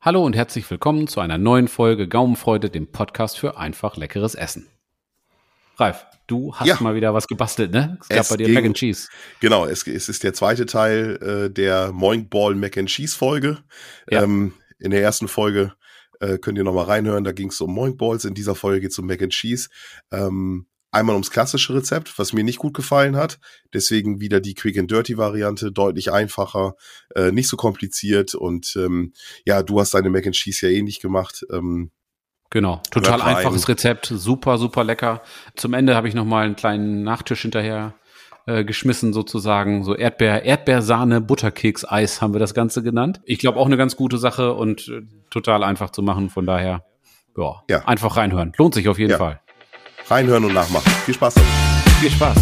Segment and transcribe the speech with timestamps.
[0.00, 4.68] Hallo und herzlich willkommen zu einer neuen Folge Gaumenfreude, dem Podcast für einfach leckeres Essen.
[5.76, 6.76] Ralf, du hast Ja.
[6.80, 7.98] mal wieder was gebastelt, ne?
[8.00, 9.08] Es gab Es bei dir ging- Mac and Cheese.
[9.40, 13.58] Genau, es, es ist der zweite Teil äh, der Moink Ball Mac and Cheese Folge.
[14.10, 14.22] Ja.
[14.22, 15.74] Ähm, in der ersten Folge
[16.20, 18.24] äh, könnt ihr nochmal reinhören, da ging es um Moink Balls.
[18.24, 19.68] In dieser Folge geht es um Mac and Cheese.
[20.10, 23.38] Ähm, einmal ums klassische Rezept, was mir nicht gut gefallen hat.
[23.72, 26.74] Deswegen wieder die Quick and Dirty Variante, deutlich einfacher,
[27.14, 28.34] äh, nicht so kompliziert.
[28.34, 29.12] Und ähm,
[29.44, 31.44] ja, du hast deine Mac and Cheese ja ähnlich gemacht.
[31.52, 31.90] Ähm,
[32.52, 35.22] Genau, total einfaches Rezept, super, super lecker.
[35.54, 37.94] Zum Ende habe ich noch mal einen kleinen Nachtisch hinterher
[38.46, 43.20] äh, geschmissen sozusagen, so Erdbeer, Erdbeersahne, Butterkeks, Eis haben wir das Ganze genannt.
[43.24, 46.84] Ich glaube auch eine ganz gute Sache und äh, total einfach zu machen, von daher
[47.36, 47.84] ja, Ja.
[47.86, 48.52] einfach reinhören.
[48.58, 49.18] Lohnt sich auf jeden Ja.
[49.18, 49.40] Fall.
[50.10, 50.90] Reinhören und nachmachen.
[51.04, 51.50] Viel Spaß damit.
[52.00, 52.36] Viel Spaß.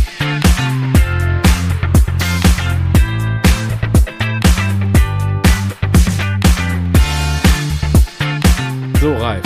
[9.00, 9.44] So, Ralf,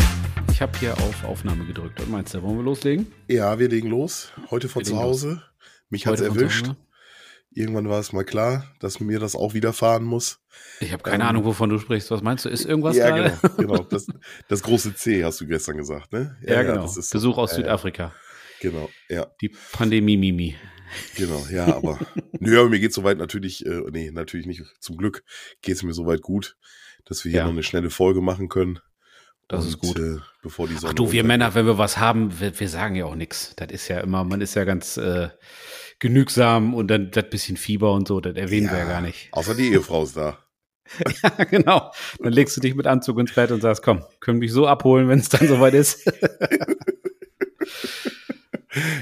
[0.51, 2.01] ich habe hier auf Aufnahme gedrückt.
[2.01, 3.07] Was meinst du, wollen wir loslegen?
[3.29, 4.33] Ja, wir legen los.
[4.51, 5.43] Heute von Wir zu Hause.
[5.91, 6.71] Mich hat's Heute von zu erwischt.
[7.55, 10.39] Irgendwann war es mal klar, dass mir das auch widerfahren muss.
[10.81, 12.11] Ich habe keine Ähm, Ahnung, wovon du sprichst.
[12.11, 12.49] Was meinst du?
[12.49, 13.39] Ist irgendwas ja, gerade?
[13.57, 13.75] genau.
[13.75, 13.83] genau.
[13.85, 14.07] Das,
[14.49, 16.37] das große C hast du gestern gesagt, ne?
[16.43, 16.83] Ja, genau.
[16.83, 17.13] das ist.
[17.13, 18.13] Besuch aus Ja, Südafrika.
[18.61, 20.55] Genau, ja, Die Pandemie Mimi.
[21.17, 21.99] genau, ja, aber
[22.41, 24.63] nö, aber mir geht soweit natürlich, äh, nee, natürlich nicht.
[24.81, 25.25] Zum Glück
[25.63, 26.57] geht es mir soweit gut,
[27.05, 27.45] dass wir hier Ja.
[27.47, 28.79] noch eine schnelle Folge machen können.
[29.49, 29.99] Das ist gut.
[29.99, 31.25] Äh, bevor die Sonne Ach du, wir.
[31.25, 33.53] Männer, wenn wir was haben, wir, wir sagen ja auch nichts.
[33.57, 35.29] Das ist ja immer, man ist ja ganz äh,
[36.03, 39.29] genügsam und dann das bisschen Fieber und so, das erwähnen wir ja gar nicht.
[39.31, 40.37] Außer die Ehefrau ist da.
[41.51, 41.93] genau.
[42.19, 45.09] Dann legst du dich mit Anzug ins Bett und sagst, komm, können mich so abholen,
[45.09, 46.11] wenn es dann soweit ist.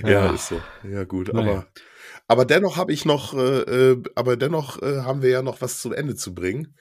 [0.05, 0.61] Ja, ist so.
[0.83, 1.33] Ja, gut.
[1.33, 1.51] Naja.
[1.53, 1.67] Aber,
[2.27, 5.81] aber dennoch habe ich noch, äh, äh, aber dennoch äh, haben wir ja noch was
[5.81, 6.75] zum Ende zu bringen.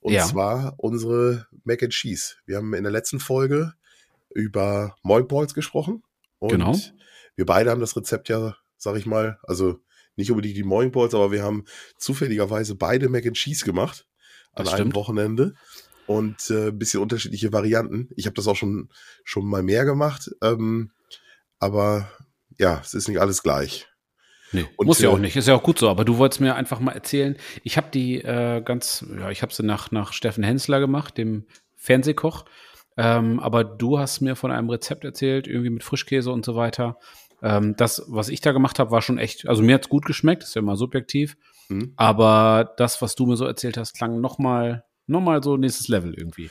[0.00, 0.24] Und Ja.
[0.24, 2.36] zwar unsere Mac and Cheese.
[2.46, 3.72] Wir haben in der letzten Folge
[4.32, 6.04] über Moink Balls gesprochen.
[6.38, 6.76] Und Genau.
[7.34, 9.80] wir beide haben das Rezept ja, sag ich mal, also
[10.16, 11.64] nicht unbedingt die Moink Balls, aber wir haben
[11.98, 14.06] zufälligerweise beide Mac and Cheese gemacht
[14.52, 14.94] an einem.
[14.94, 15.54] Wochenende.
[16.06, 18.08] Und äh, ein bisschen unterschiedliche Varianten.
[18.16, 18.88] Ich habe das auch schon,
[19.24, 20.30] schon mal mehr gemacht.
[20.40, 20.92] Ähm,
[21.58, 22.10] aber
[22.58, 23.88] ja, es ist nicht alles gleich.
[24.52, 25.88] Nee, Und, muss ja äh, auch nicht, ist ja auch gut so.
[25.88, 27.36] Aber du wolltest mir einfach mal erzählen.
[27.64, 31.46] Ich habe die äh, ganz, ja, ich habe sie nach, nach Steffen Hensler gemacht, dem
[31.74, 32.44] Fernsehkoch.
[32.96, 36.98] Ähm, aber du hast mir von einem Rezept erzählt, irgendwie mit Frischkäse und so weiter.
[37.46, 40.42] Ähm, das, was ich da gemacht habe, war schon echt, also mir hat's gut geschmeckt,
[40.42, 41.36] ist ja immer subjektiv.
[41.68, 41.92] Hm?
[41.96, 45.86] Aber das, was du mir so erzählt hast, klang noch mal, noch mal so nächstes
[45.86, 46.50] Level irgendwie.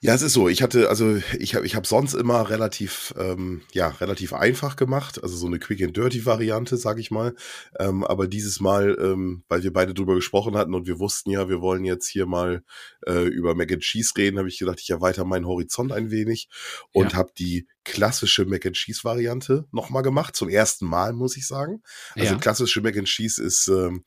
[0.00, 0.48] Ja, es ist so.
[0.48, 5.20] Ich hatte, also ich habe ich hab sonst immer relativ, ähm, ja, relativ einfach gemacht,
[5.22, 7.34] also so eine Quick and Dirty Variante, sag ich mal.
[7.80, 11.48] Ähm, aber dieses Mal, ähm, weil wir beide drüber gesprochen hatten und wir wussten ja,
[11.48, 12.62] wir wollen jetzt hier mal
[13.06, 16.48] äh, über Mac and Cheese reden, habe ich gedacht, ich erweitere meinen Horizont ein wenig
[16.92, 17.18] und Ja.
[17.18, 21.82] habe die klassische Mac and Cheese Variante nochmal gemacht, zum ersten Mal, muss ich sagen.
[22.16, 22.38] Also Ja.
[22.40, 24.02] klassische Mac and Cheese ist, ähm,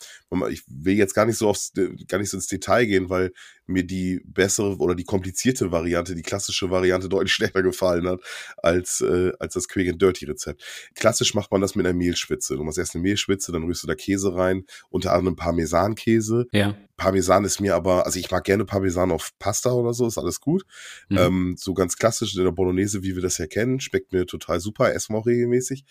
[0.50, 1.72] ich will jetzt gar nicht so aufs,
[2.08, 3.32] gar nicht so ins Detail gehen, weil
[3.68, 8.20] mir die bessere oder die komplizierte Variante, die klassische Variante deutlich schlechter gefallen hat
[8.58, 10.62] als, äh, als das Quick and Dirty Rezept.
[10.96, 12.58] Klassisch macht man das mit einer Mehlschwitze.
[12.58, 16.48] Du machst erst eine Mehlschwitze, dann rührst du da Käse rein, unter anderem Parmesankäse.
[16.52, 16.76] Ja.
[17.00, 20.40] Parmesan ist mir aber, also ich mag gerne Parmesan auf Pasta oder so, ist alles
[20.40, 20.64] gut.
[21.10, 21.18] Mhm.
[21.18, 24.60] Ähm, so ganz klassisch in der Bolognese, wie wir das ja kennen, schmeckt mir total
[24.60, 25.86] super, essen wir auch regelmäßig.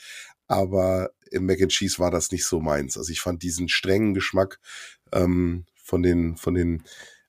[0.46, 2.96] Aber im Mac and Cheese war das nicht so meins.
[2.96, 4.60] Also ich fand diesen strengen Geschmack
[5.12, 6.84] ähm, von den, von den,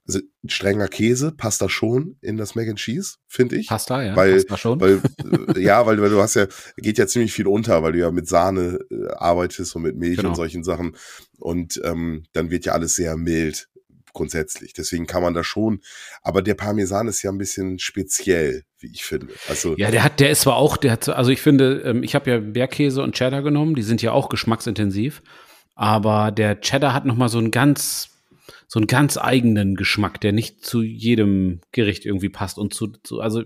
[0.09, 3.67] also ein strenger Käse passt da schon in das Mac and Cheese, finde ich.
[3.67, 4.15] Pasta, ja.
[4.15, 4.81] Weil- Pasta schon.
[4.81, 5.01] Weil,
[5.55, 6.47] äh, ja, weil, weil du hast ja,
[6.77, 10.17] geht ja ziemlich viel unter, weil du ja mit Sahne äh, arbeitest und mit Milch
[10.17, 10.29] Genau.
[10.29, 10.95] und solchen Sachen.
[11.37, 13.69] Und ähm, dann wird ja alles sehr mild
[14.11, 14.73] grundsätzlich.
[14.73, 15.81] Deswegen kann man da schon,
[16.23, 19.27] aber der Parmesan ist ja ein bisschen speziell, wie ich finde.
[19.47, 22.01] Also Ja, der hat, der ist zwar auch, der hat, so- also ich finde, ähm,
[22.01, 25.21] ich habe ja Bergkäse und Cheddar genommen, die sind ja auch geschmacksintensiv,
[25.75, 28.09] aber der Cheddar hat noch mal so einen ganz,
[28.71, 33.19] so einen ganz eigenen Geschmack, der nicht zu jedem Gericht irgendwie passt und zu, zu
[33.19, 33.41] also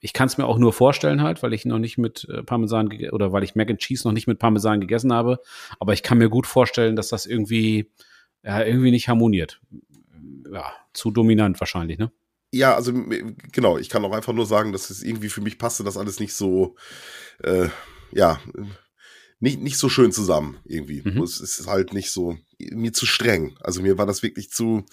[0.00, 2.90] ich kann es mir auch nur vorstellen halt, weil ich noch nicht mit äh, Parmesan
[3.12, 5.38] oder weil ich Mac and Cheese noch nicht mit Parmesan gegessen habe,
[5.78, 7.92] aber ich kann mir gut vorstellen, dass das irgendwie,
[8.42, 9.60] ja, irgendwie nicht harmoniert.
[10.52, 12.10] Ja, zu dominant wahrscheinlich, ne?
[12.52, 12.92] Ja, also
[13.52, 16.18] genau, ich kann auch einfach nur sagen, dass es irgendwie für mich passte das alles
[16.18, 16.74] nicht so,
[17.40, 17.68] äh,
[18.10, 18.40] ja,
[19.38, 21.02] nicht, nicht so schön zusammen irgendwie.
[21.04, 21.22] Mhm.
[21.22, 23.56] Es ist halt nicht so, mir zu streng.
[23.60, 24.84] Also mir war das wirklich zu,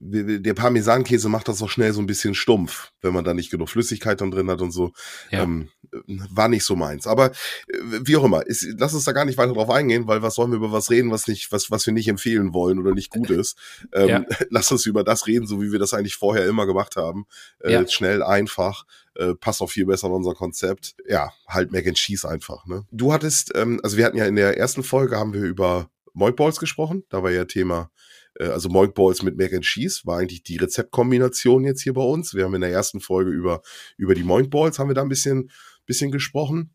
[0.00, 3.68] der Parmesankäse macht das auch schnell so ein bisschen stumpf, wenn man da nicht genug
[3.68, 4.92] Flüssigkeit dann drin hat und so.
[5.30, 5.42] Ja.
[5.42, 5.68] Ähm,
[6.06, 7.06] war nicht so meins.
[7.06, 10.22] Aber äh, wie auch immer, ist, lass uns da gar nicht weiter drauf eingehen, weil
[10.22, 12.92] was sollen wir über was reden, was nicht, was, was wir nicht empfehlen wollen oder
[12.92, 13.58] nicht gut ist.
[13.92, 14.24] Ähm, ja.
[14.50, 17.26] Lass uns über das reden, so wie wir das eigentlich vorher immer gemacht haben.
[17.60, 17.88] Äh, ja.
[17.88, 18.84] Schnell, einfach.
[19.14, 20.96] Äh, passt auch viel besser in unser Konzept.
[21.06, 22.66] Ja, halt Mac and Cheese einfach.
[22.66, 22.84] Ne?
[22.90, 26.58] Du hattest, ähm, also wir hatten ja in der ersten Folge haben wir über Moikballs
[26.58, 27.04] gesprochen.
[27.10, 27.90] Da war ja Thema
[28.38, 32.34] äh, also Moikballs mit Mac and Cheese war eigentlich die Rezeptkombination jetzt hier bei uns.
[32.34, 33.62] Wir haben in der ersten Folge über,
[33.96, 35.50] über die Moikballs haben wir da ein bisschen,
[35.86, 36.74] bisschen gesprochen.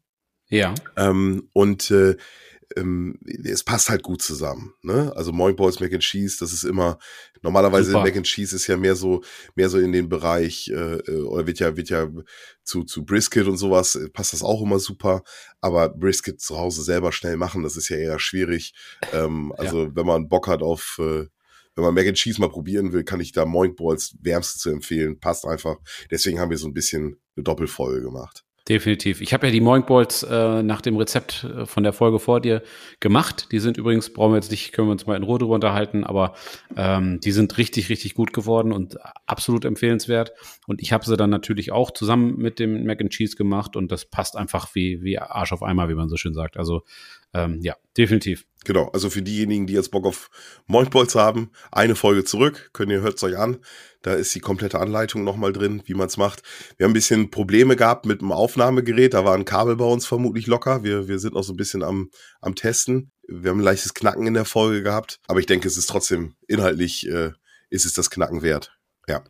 [0.50, 0.74] Ja.
[0.98, 2.16] Ähm, und äh,
[2.76, 4.74] ähm, es passt halt gut zusammen.
[4.82, 5.12] Ne?
[5.16, 7.00] Also Moinkballs, Mac and Cheese, das ist immer
[7.42, 8.04] normalerweise Super.
[8.04, 9.22] Mac and Cheese ist ja mehr so
[9.56, 12.10] mehr so in den Bereich äh, äh, oder wird ja wird ja
[12.64, 15.24] zu zu Brisket und sowas äh, passt das auch immer super.
[15.62, 18.74] Aber Brisket zu Hause selber schnell machen, das ist ja eher schwierig.
[19.14, 19.96] Ähm, also ja.
[19.96, 21.26] wenn man Bock hat auf äh,
[21.76, 25.20] wenn man Mac and Cheese mal probieren will, kann ich da Moinkballs wärmste zu empfehlen.
[25.20, 25.78] Passt einfach.
[26.12, 28.44] Deswegen haben wir so ein bisschen eine Doppelfolge gemacht.
[28.70, 29.22] Definitiv.
[29.22, 32.62] Ich habe ja die Moinkballs äh, nach dem Rezept äh, von der Folge vor dir
[33.00, 33.48] gemacht.
[33.52, 36.04] Die sind übrigens, brauchen wir jetzt nicht, können wir uns mal in Ruhe drüber unterhalten,
[36.04, 36.36] aber
[36.78, 40.34] ähm, die sind richtig, richtig gut geworden und absolut empfehlenswert.
[40.68, 43.92] Und ich habe sie dann natürlich auch zusammen mit dem Mac and Cheese gemacht und
[43.92, 46.56] das passt einfach wie, wie Arsch auf Eimer, wie man so schön sagt.
[46.56, 46.84] Also
[47.34, 48.46] ähm, ja, definitiv.
[48.66, 50.30] Genau, also für diejenigen, die jetzt Bock auf
[50.68, 53.60] Moinkballs haben, eine Folge zurück, könnt ihr, hört's euch an.
[54.02, 56.44] Da ist die komplette Anleitung nochmal drin, wie man es macht.
[56.78, 59.14] Wir haben ein bisschen Probleme gehabt mit dem Aufnahmegerät.
[59.14, 60.84] Da war ein Kabel bei uns vermutlich locker.
[60.84, 62.10] Wir, wir sind noch so ein bisschen am,
[62.42, 63.12] am Testen.
[63.28, 65.20] Wir haben ein leichtes Knacken in der Folge gehabt.
[65.28, 67.32] Aber ich denke, es ist trotzdem inhaltlich, äh,
[67.70, 68.78] ist es das Knacken wert.
[69.08, 69.24] Ja.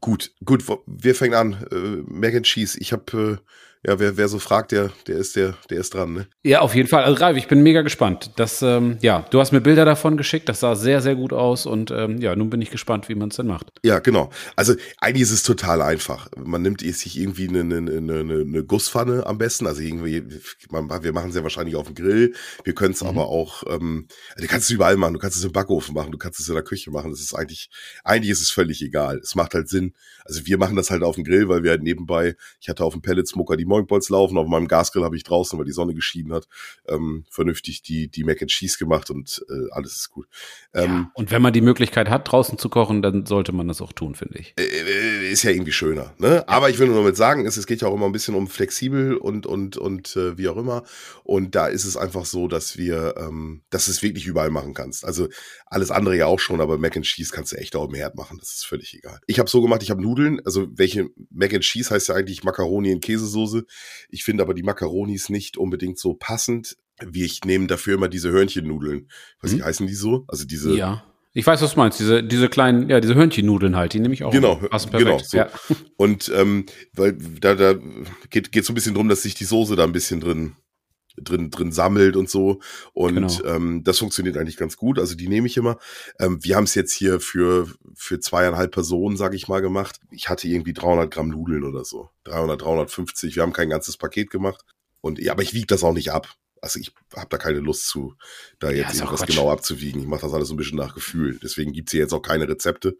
[0.00, 1.66] Gut, gut, wir fangen an.
[1.70, 2.78] Äh, Mac and Cheese.
[2.78, 3.46] Ich habe äh,
[3.86, 6.26] ja, wer, wer so fragt, der, der ist der, der ist dran, ne?
[6.42, 7.04] Ja, auf jeden Fall.
[7.04, 8.32] Also Ralf, ich bin mega gespannt.
[8.34, 11.66] Das, ähm, ja, du hast mir Bilder davon geschickt, das sah sehr, sehr gut aus
[11.66, 13.70] und ähm, ja, nun bin ich gespannt, wie man es denn macht.
[13.84, 14.30] Ja, genau.
[14.56, 16.28] Also eigentlich ist es total einfach.
[16.36, 19.68] Man nimmt sich irgendwie eine, eine, eine, eine Gusspfanne am besten.
[19.68, 20.24] Also irgendwie,
[20.70, 22.34] man, wir machen es ja wahrscheinlich auf dem Grill.
[22.64, 23.10] Wir können es mhm.
[23.10, 25.14] aber auch, ähm, du kannst es überall machen.
[25.14, 27.12] Du kannst es im Backofen machen, du kannst es in der Küche machen.
[27.12, 27.70] Das ist eigentlich,
[28.02, 29.20] eigentlich ist es völlig egal.
[29.22, 29.92] Es macht halt Sinn.
[30.24, 32.94] Also wir machen das halt auf dem Grill, weil wir halt nebenbei, ich hatte auf
[32.94, 34.38] dem Pelletsmoker die Moinkballs laufen.
[34.38, 36.48] Auf meinem Gasgrill habe ich draußen, weil die Sonne geschieden hat,
[36.88, 40.26] ähm, vernünftig die, die Mac and Cheese gemacht und äh, alles ist gut.
[40.74, 43.80] Ähm, ja, und wenn man die Möglichkeit hat, draußen zu kochen, dann sollte man das
[43.80, 44.54] auch tun, finde ich.
[44.58, 46.14] Äh, äh, ist ja irgendwie schöner.
[46.18, 46.48] Ne?
[46.48, 48.48] Aber ich will nur damit sagen, es, es geht ja auch immer ein bisschen um
[48.48, 50.82] flexibel und, und, und äh, wie auch immer.
[51.24, 55.04] Und da ist es einfach so, dass wir, ähm, dass es wirklich überall machen kannst.
[55.04, 55.28] Also
[55.66, 58.14] alles andere ja auch schon, aber Mac and Cheese kannst du echt auch im Herd
[58.14, 58.38] machen.
[58.40, 59.20] Das ist völlig egal.
[59.26, 62.42] Ich habe so gemacht, ich habe Nudeln, also welche Mac and Cheese heißt ja eigentlich
[62.42, 63.66] Macaroni in Käsesoße.
[64.08, 66.78] Ich finde aber die Macaronis nicht unbedingt so passend.
[67.04, 69.10] Wie ich nehme dafür immer diese Hörnchennudeln.
[69.42, 69.62] Was hm?
[69.62, 70.24] heißen die so?
[70.28, 70.74] Also diese.
[70.74, 71.04] Ja.
[71.36, 72.00] Ich weiß, was du meinst.
[72.00, 74.32] Diese, diese kleinen, ja, diese Hörnchennudeln halt, die nehme ich auch.
[74.32, 74.58] Genau,
[74.90, 75.18] genau.
[75.18, 75.36] So.
[75.36, 75.50] Ja.
[75.98, 77.74] Und ähm, weil da, da
[78.30, 80.56] geht, geht so ein bisschen drum, dass sich die Soße da ein bisschen drin
[81.18, 82.60] drin, drin sammelt und so.
[82.94, 83.44] Und genau.
[83.44, 84.98] ähm, das funktioniert eigentlich ganz gut.
[84.98, 85.76] Also die nehme ich immer.
[86.18, 90.00] Ähm, wir haben es jetzt hier für, für zweieinhalb Personen, sage ich mal, gemacht.
[90.10, 92.08] Ich hatte irgendwie 300 Gramm Nudeln oder so.
[92.24, 93.36] 300, 350.
[93.36, 94.64] Wir haben kein ganzes Paket gemacht.
[95.02, 96.34] Und ja, aber ich wiege das auch nicht ab.
[96.66, 98.14] Also ich habe da keine Lust zu,
[98.58, 100.00] da jetzt ja, irgendwas genau abzuwiegen.
[100.00, 101.38] Ich mache das alles so ein bisschen nach Gefühl.
[101.40, 102.96] Deswegen gibt's hier jetzt auch keine Rezepte.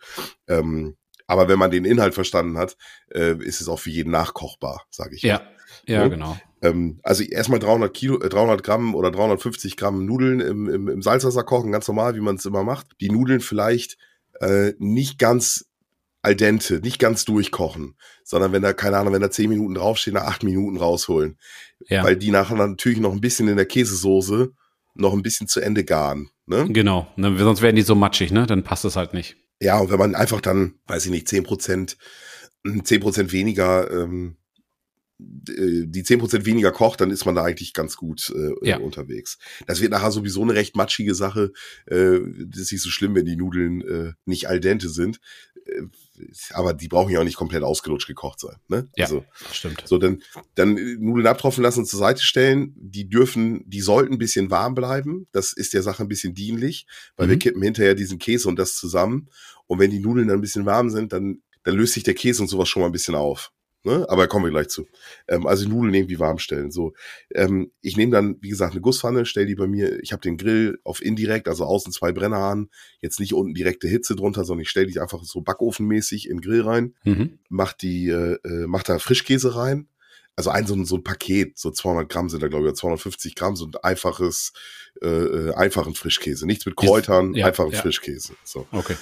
[0.46, 0.96] Ähm,
[1.26, 2.76] aber wenn man den Inhalt verstanden hat,
[3.12, 5.22] äh, ist es auch für jeden nachkochbar, sage ich.
[5.22, 5.42] Ja,
[5.86, 6.38] ja, ja, genau.
[6.62, 11.02] Ähm, also erstmal 300 Kilo, äh, 300 Gramm oder 350 Gramm Nudeln im, im, im
[11.02, 12.86] Salzwasser kochen, ganz normal, wie man es immer macht.
[13.00, 13.98] Die Nudeln vielleicht
[14.40, 15.66] äh, nicht ganz
[16.26, 17.94] al dente, nicht ganz durchkochen,
[18.24, 21.38] sondern wenn da, keine Ahnung, wenn da 10 Minuten draufstehen, nach 8 Minuten rausholen.
[21.88, 22.02] Ja.
[22.02, 24.52] Weil die nachher natürlich noch ein bisschen in der Käsesoße
[24.94, 26.30] noch ein bisschen zu Ende garen.
[26.46, 26.66] Ne?
[26.68, 28.46] Genau, ne, sonst werden die so matschig, ne?
[28.46, 29.36] Dann passt es halt nicht.
[29.60, 31.96] Ja, und wenn man einfach dann, weiß ich nicht, 10 Prozent,
[32.64, 34.36] 10 Prozent weniger ähm,
[35.18, 38.78] äh, die zehn Prozent weniger kocht, dann ist man da eigentlich ganz gut äh, ja.
[38.78, 39.38] unterwegs.
[39.66, 41.52] Das wird nachher sowieso eine recht matschige Sache.
[41.86, 45.20] Äh, das ist nicht so schlimm, wenn die Nudeln äh, nicht al dente sind.
[45.66, 45.82] Äh,
[46.52, 48.56] aber die brauchen ja auch nicht komplett ausgelutscht gekocht sein.
[48.68, 48.88] Ne?
[48.96, 49.82] Ja, also, stimmt.
[49.84, 50.22] So, dann,
[50.54, 52.74] dann Nudeln abtropfen lassen und zur Seite stellen.
[52.76, 55.26] Die dürfen, die sollten ein bisschen warm bleiben.
[55.32, 57.30] Das ist der Sache ein bisschen dienlich, weil mhm.
[57.32, 59.28] wir kippen hinterher diesen Käse und das zusammen.
[59.66, 62.42] Und wenn die Nudeln dann ein bisschen warm sind, dann, dann löst sich der Käse
[62.42, 63.52] und sowas schon mal ein bisschen auf.
[63.86, 64.04] Ne?
[64.08, 64.88] Aber kommen wir gleich zu.
[65.28, 66.72] Ähm, also Nudeln irgendwie warm stellen.
[66.72, 66.92] So,
[67.32, 70.02] ähm, ich nehme dann, wie gesagt, eine Gusspfanne, stell die bei mir.
[70.02, 72.68] Ich habe den Grill auf indirekt, also außen zwei Brenner an.
[73.00, 76.40] Jetzt nicht unten direkte Hitze drunter, sondern ich stelle die einfach so backofenmäßig in den
[76.40, 76.94] Grill rein.
[77.04, 77.38] Mhm.
[77.48, 79.86] Mach die, äh, äh, mach da Frischkäse rein.
[80.34, 83.36] Also ein so ein, so ein Paket, so 200 Gramm sind da glaube ich, 250
[83.36, 84.52] Gramm, so ein einfaches,
[85.00, 86.44] äh, äh, einfachen Frischkäse.
[86.44, 87.80] Nichts mit Kräutern, ja, einfachen ja.
[87.80, 88.34] Frischkäse.
[88.42, 88.66] So.
[88.72, 88.96] Okay.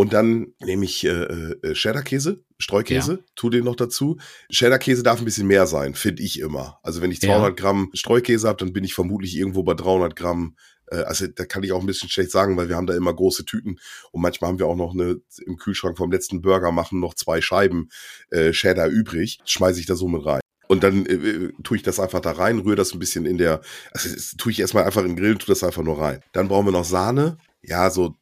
[0.00, 3.18] Und dann nehme ich äh, äh, Cheddar-Käse, Streukäse, ja.
[3.36, 4.16] tu den noch dazu.
[4.50, 6.78] Cheddar-Käse darf ein bisschen mehr sein, finde ich immer.
[6.82, 7.50] Also wenn ich 200 ja.
[7.50, 10.56] Gramm Streukäse habe, dann bin ich vermutlich irgendwo bei 300 Gramm
[10.90, 13.12] äh, also da kann ich auch ein bisschen schlecht sagen, weil wir haben da immer
[13.12, 13.78] große Tüten
[14.10, 17.42] und manchmal haben wir auch noch eine im Kühlschrank vom letzten Burger machen noch zwei
[17.42, 17.90] Scheiben
[18.30, 20.40] äh, Cheddar übrig, schmeiße ich da so mit rein.
[20.66, 23.36] Und dann äh, äh, tue ich das einfach da rein, rühre das ein bisschen in
[23.36, 23.60] der,
[23.92, 26.20] also tue ich erstmal einfach in den Grill, tue das einfach nur rein.
[26.32, 27.36] Dann brauchen wir noch Sahne.
[27.62, 28.16] Ja, so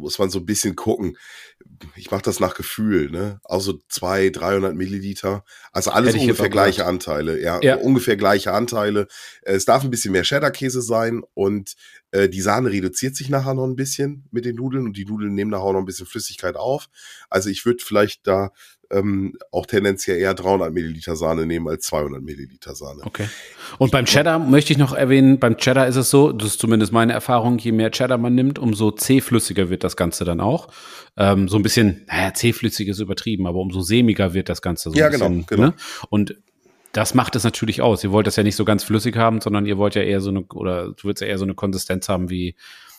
[0.00, 1.16] muss man so ein bisschen gucken.
[1.94, 3.40] Ich mache das nach Gefühl, ne?
[3.44, 5.44] Also zwei, 300 Milliliter.
[5.72, 7.40] Also alles ungefähr gleiche Anteile.
[7.40, 9.06] Ja, ja, ungefähr gleiche Anteile.
[9.42, 11.76] Es darf ein bisschen mehr Cheddar-Käse sein und
[12.10, 15.34] äh, die Sahne reduziert sich nachher noch ein bisschen mit den Nudeln und die Nudeln
[15.34, 16.88] nehmen nachher auch noch ein bisschen Flüssigkeit auf.
[17.28, 18.52] Also ich würde vielleicht da
[18.90, 23.02] ähm, auch tendenziell eher 300 Milliliter Sahne nehmen als 200 Milliliter Sahne.
[23.04, 23.28] Okay.
[23.78, 26.92] Und beim Cheddar möchte ich noch erwähnen, beim Cheddar ist es so, das ist zumindest
[26.92, 30.68] meine Erfahrung, je mehr Cheddar man nimmt, umso zähflüssiger wird das Ganze dann auch.
[31.16, 34.96] Ähm, so ein bisschen, naja, zähflüssig ist übertrieben, aber umso sämiger wird das Ganze so
[34.96, 35.66] Ja, genau, bisschen, genau.
[35.68, 35.74] Ne?
[36.08, 36.36] Und
[36.92, 38.02] das macht es natürlich aus.
[38.02, 40.30] Ihr wollt das ja nicht so ganz flüssig haben, sondern ihr wollt ja eher so
[40.30, 42.56] eine, oder du willst ja eher so eine Konsistenz haben wie,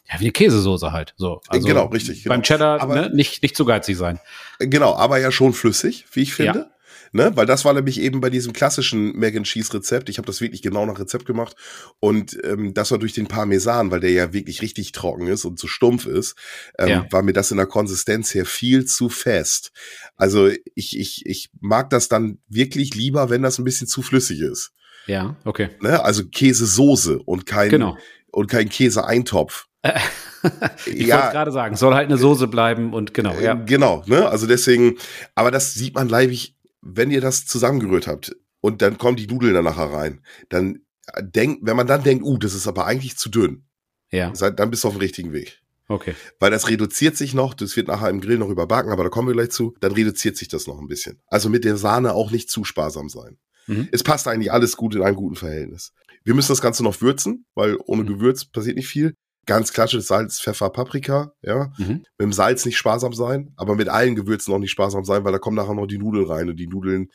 [0.10, 1.13] ja, wie eine Käsesoße halt.
[1.17, 2.24] So, also genau, richtig.
[2.24, 2.36] Genau.
[2.36, 4.20] Beim Cheddar aber, ne, nicht, nicht zu geizig sein.
[4.60, 6.60] Genau, aber ja schon flüssig, wie ich finde.
[6.60, 6.72] Ja.
[7.13, 7.31] Ne?
[7.36, 10.08] Weil das war nämlich eben bei diesem klassischen Mac and Cheese Rezept.
[10.08, 11.55] Ich habe das wirklich genau nach Rezept gemacht.
[12.00, 15.60] Und ähm, das war durch den Parmesan, weil der ja wirklich richtig trocken ist und
[15.60, 16.38] zu stumpf ist,
[16.79, 17.08] ähm, ja.
[17.12, 19.72] war mir das in der Konsistenz her viel zu fest.
[20.15, 24.39] Also ich, ich, ich mag das dann wirklich lieber, wenn das ein bisschen zu flüssig
[24.39, 24.72] ist.
[25.05, 25.70] Ja, okay.
[25.81, 26.03] Ne?
[26.03, 27.98] Also Käsesoße und kein, genau.
[28.31, 29.67] und kein Käseeintopf.
[30.86, 33.54] ich ja, wollte gerade sagen, soll halt eine Soße bleiben und genau, ja.
[33.54, 34.28] Äh, genau, ne?
[34.30, 34.98] Also deswegen,
[35.36, 39.54] aber das sieht man leibig, wenn ihr das zusammengerührt habt und dann kommen die Nudeln
[39.54, 40.82] dann nachher rein, dann
[41.20, 43.66] denkt, wenn man dann denkt, uh, das ist aber eigentlich zu dünn,
[44.12, 44.32] ja.
[44.32, 45.60] dann bist du auf dem richtigen Weg.
[45.88, 46.16] Okay.
[46.40, 49.28] Weil das reduziert sich noch, das wird nachher im Grill noch überbacken, aber da kommen
[49.28, 51.20] wir gleich zu, dann reduziert sich das noch ein bisschen.
[51.28, 53.38] Also mit der Sahne auch nicht zu sparsam sein.
[53.68, 53.90] Mhm.
[53.92, 55.92] Es passt eigentlich alles gut in einem guten Verhältnis.
[56.24, 58.08] Wir müssen das Ganze noch würzen, weil ohne mhm.
[58.08, 59.16] Gewürz passiert nicht viel.
[59.46, 61.72] Ganz klassisch Salz, Pfeffer, Paprika, ja.
[61.78, 62.04] Mhm.
[62.18, 65.32] Mit dem Salz nicht sparsam sein, aber mit allen Gewürzen auch nicht sparsam sein, weil
[65.32, 67.10] da kommen nachher noch die Nudeln rein und die Nudeln,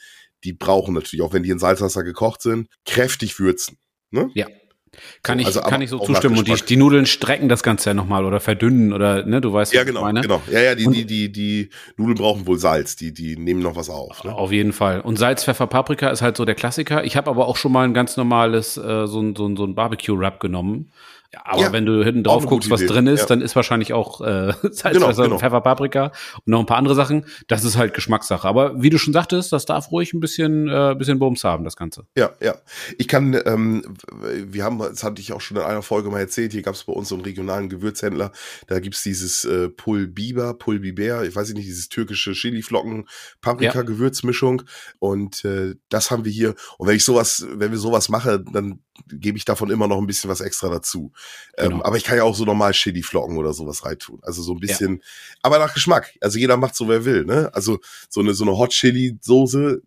[0.45, 3.78] die brauchen natürlich, auch wenn die in Salzwasser gekocht sind, kräftig würzen.
[4.11, 4.30] Ne?
[4.35, 4.47] Ja.
[5.23, 6.38] Kann ich, also, kann ich so zustimmen.
[6.38, 9.73] Und die, die Nudeln strecken das Ganze ja nochmal oder verdünnen oder, ne, du weißt,
[9.75, 10.21] ja, genau, meine.
[10.21, 10.40] genau.
[10.50, 12.97] Ja, ja, die, die, die, die Nudeln brauchen wohl Salz.
[12.97, 14.25] Die, die nehmen noch was auf.
[14.25, 14.35] Ne?
[14.35, 15.00] Auf jeden Fall.
[15.00, 17.04] Und Salz, Pfeffer, Paprika ist halt so der Klassiker.
[17.04, 19.64] Ich habe aber auch schon mal ein ganz normales, äh, so ein, so ein, so
[19.64, 20.92] ein Barbecue-Rub genommen.
[21.33, 22.92] Ja, aber ja, wenn du hinten drauf guckst, was Idee.
[22.92, 23.26] drin ist, ja.
[23.26, 25.38] dann ist wahrscheinlich auch äh, Salz, genau, genau.
[25.38, 27.25] Pfeffer, Paprika und noch ein paar andere Sachen.
[27.49, 28.47] Das ist halt Geschmackssache.
[28.47, 31.76] Aber wie du schon sagtest, das darf ruhig ein bisschen, äh, bisschen Bums haben, das
[31.76, 32.06] Ganze.
[32.16, 32.54] Ja, ja.
[32.99, 36.52] Ich kann, ähm, wir haben, das hatte ich auch schon in einer Folge mal erzählt,
[36.52, 38.33] hier gab es bei uns so einen regionalen Gewürzhändler,
[38.66, 43.09] da gibt's dieses äh, Pul Biber, Pul Biber, ich weiß nicht, dieses türkische Chiliflocken,
[43.40, 44.62] Paprika-Gewürzmischung.
[44.99, 46.54] Und äh, das haben wir hier.
[46.78, 50.06] Und wenn ich sowas, wenn wir sowas mache, dann gebe ich davon immer noch ein
[50.06, 51.12] bisschen was extra dazu.
[51.56, 51.85] Ähm, genau.
[51.85, 54.20] Aber ich kann ja auch so normal Chili-Flocken oder sowas reintun.
[54.23, 55.02] Also so ein bisschen, ja.
[55.42, 56.14] aber nach Geschmack.
[56.20, 57.50] Also jeder macht so, wer will, ne?
[57.52, 59.82] Also so eine, so eine Hot Chili-Soße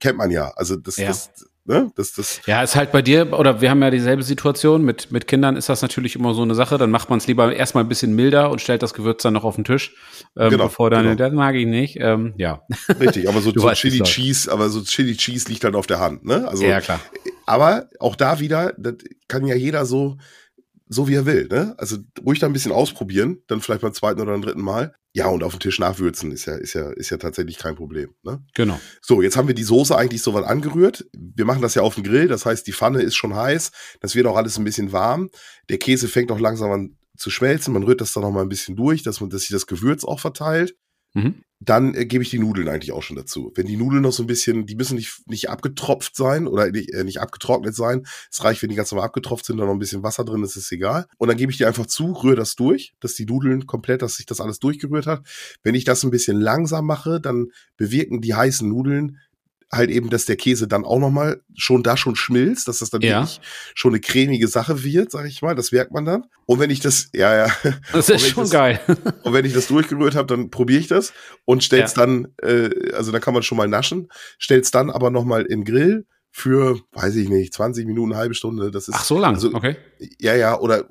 [0.00, 0.50] kennt man ja.
[0.56, 1.08] Also das, ja.
[1.08, 1.30] das,
[1.68, 1.90] Ne?
[1.96, 5.26] Das, das ja, ist halt bei dir, oder wir haben ja dieselbe Situation, mit, mit
[5.26, 7.88] Kindern ist das natürlich immer so eine Sache, dann macht man es lieber erstmal ein
[7.88, 9.96] bisschen milder und stellt das Gewürz dann noch auf den Tisch,
[10.36, 11.16] ähm, genau, bevor dann, genau.
[11.16, 12.62] das mag ich nicht, ähm, ja.
[13.00, 16.24] Richtig, aber so, so Chili Cheese, aber so Chili Cheese liegt halt auf der Hand,
[16.24, 16.46] ne?
[16.46, 17.00] Also, ja, klar.
[17.46, 18.94] Aber auch da wieder, das
[19.26, 20.18] kann ja jeder so,
[20.88, 21.74] so wie er will, ne?
[21.78, 24.94] Also ruhig da ein bisschen ausprobieren, dann vielleicht beim zweiten oder dritten Mal.
[25.12, 28.14] Ja, und auf dem Tisch nachwürzen ist ja, ist ja, ist ja tatsächlich kein Problem,
[28.22, 28.44] ne?
[28.54, 28.78] Genau.
[29.00, 31.06] So, jetzt haben wir die Soße eigentlich so weit angerührt.
[31.12, 34.14] Wir machen das ja auf dem Grill, das heißt, die Pfanne ist schon heiß, das
[34.14, 35.30] wird auch alles ein bisschen warm.
[35.68, 38.48] Der Käse fängt auch langsam an zu schmelzen, man rührt das dann noch mal ein
[38.48, 40.76] bisschen durch, dass man, dass sich das Gewürz auch verteilt.
[41.14, 43.52] Mhm dann äh, gebe ich die Nudeln eigentlich auch schon dazu.
[43.54, 46.92] Wenn die Nudeln noch so ein bisschen, die müssen nicht, nicht abgetropft sein oder nicht,
[46.92, 48.06] äh, nicht abgetrocknet sein.
[48.30, 50.56] Es reicht, wenn die ganz normal abgetropft sind, da noch ein bisschen Wasser drin ist,
[50.56, 51.06] ist egal.
[51.16, 54.16] Und dann gebe ich die einfach zu, rühre das durch, dass die Nudeln komplett, dass
[54.16, 55.26] sich das alles durchgerührt hat.
[55.62, 59.18] Wenn ich das ein bisschen langsam mache, dann bewirken die heißen Nudeln
[59.72, 63.00] halt eben, dass der Käse dann auch nochmal schon da schon schmilzt, dass das dann
[63.02, 63.20] ja.
[63.20, 63.40] wirklich
[63.74, 65.54] schon eine cremige Sache wird, sag ich mal.
[65.54, 66.26] Das merkt man dann.
[66.46, 67.52] Und wenn ich das, ja, ja.
[67.92, 68.80] Das ist schon das, geil.
[69.24, 71.12] und wenn ich das durchgerührt habe, dann probiere ich das
[71.44, 72.06] und stell's ja.
[72.06, 74.08] dann, äh, also dann kann man schon mal naschen,
[74.38, 78.70] stell's dann aber nochmal in Grill für, weiß ich nicht, 20 Minuten, eine halbe Stunde.
[78.70, 79.76] Das ist, Ach, so lang, also, okay.
[80.20, 80.84] Ja, ja, oder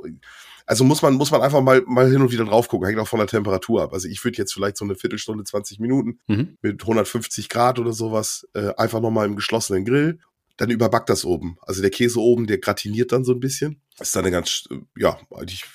[0.66, 3.08] also muss man, muss man einfach mal, mal hin und wieder drauf gucken, hängt auch
[3.08, 3.94] von der Temperatur ab.
[3.94, 6.58] Also ich würde jetzt vielleicht so eine Viertelstunde, 20 Minuten mhm.
[6.62, 10.20] mit 150 Grad oder sowas, äh, einfach nochmal im geschlossenen Grill.
[10.58, 11.58] Dann überbackt das oben.
[11.62, 13.82] Also der Käse oben, der gratiniert dann so ein bisschen.
[14.00, 15.66] Ist dann eine ganz, äh, ja, eigentlich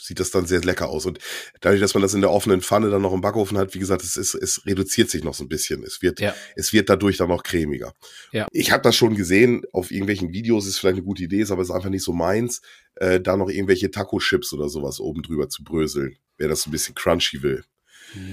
[0.00, 1.06] sieht das dann sehr lecker aus.
[1.06, 1.18] Und
[1.60, 4.02] dadurch, dass man das in der offenen Pfanne dann noch im Backofen hat, wie gesagt,
[4.02, 5.82] es, ist, es reduziert sich noch so ein bisschen.
[5.82, 6.34] Es wird, ja.
[6.56, 7.94] es wird dadurch dann noch cremiger.
[8.32, 8.46] Ja.
[8.52, 11.62] Ich habe das schon gesehen, auf irgendwelchen Videos ist vielleicht eine gute Idee, ist aber
[11.62, 12.60] ist einfach nicht so meins,
[12.96, 16.94] äh, da noch irgendwelche Taco-Chips oder sowas oben drüber zu bröseln, wer das ein bisschen
[16.94, 17.64] crunchy will.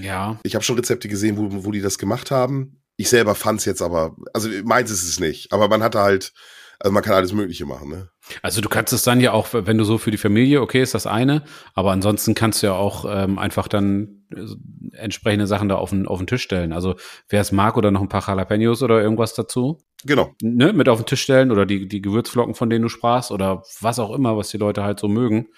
[0.02, 0.38] Ja.
[0.42, 2.80] Ich habe schon Rezepte gesehen, wo, wo die das gemacht haben.
[2.96, 6.32] Ich selber fand's jetzt aber, also meins ist es nicht, aber man hatte halt
[6.80, 8.08] also man kann alles Mögliche machen, ne?
[8.42, 10.94] Also du kannst es dann ja auch, wenn du so für die Familie, okay, ist
[10.94, 11.42] das eine,
[11.74, 14.44] aber ansonsten kannst du ja auch ähm, einfach dann äh,
[14.92, 16.72] entsprechende Sachen da auf den, auf den Tisch stellen.
[16.72, 16.94] Also
[17.28, 19.78] wer es mag oder noch ein paar Jalapenos oder irgendwas dazu.
[20.04, 20.34] Genau.
[20.40, 23.64] Ne, mit auf den Tisch stellen oder die, die Gewürzflocken, von denen du sprachst oder
[23.80, 25.48] was auch immer, was die Leute halt so mögen.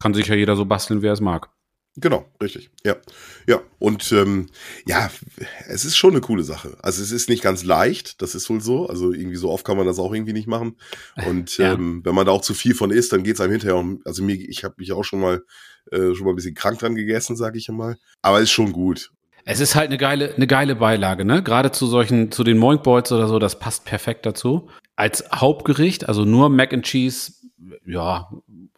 [0.00, 1.48] Kann sich ja jeder so basteln, wie er es mag.
[2.00, 2.70] Genau, richtig.
[2.84, 2.96] Ja.
[3.46, 3.60] Ja.
[3.78, 4.46] Und ähm,
[4.86, 5.10] ja,
[5.66, 6.76] es ist schon eine coole Sache.
[6.80, 8.88] Also es ist nicht ganz leicht, das ist wohl so.
[8.88, 10.76] Also irgendwie so oft kann man das auch irgendwie nicht machen.
[11.26, 11.72] Und ja.
[11.72, 14.00] ähm, wenn man da auch zu viel von isst, dann geht es einem hinterher um,
[14.04, 15.42] also mir, ich habe mich auch schon mal
[15.90, 17.96] äh, schon mal ein bisschen krank dran gegessen, sage ich einmal.
[18.22, 19.10] Aber ist schon gut.
[19.44, 21.42] Es ist halt eine geile, eine geile Beilage, ne?
[21.42, 24.68] Gerade zu solchen, zu den Moink Balls oder so, das passt perfekt dazu.
[24.94, 27.32] Als Hauptgericht, also nur Mac and Cheese,
[27.86, 28.30] ja,